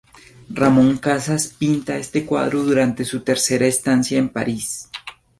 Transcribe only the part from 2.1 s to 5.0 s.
cuadro durante su tercera estancia en París.